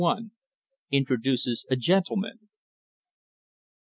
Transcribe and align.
INTRODUCES 0.89 1.67
A 1.69 1.75
GENTLEMAN. 1.75 2.49